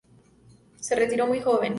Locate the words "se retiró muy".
0.79-1.41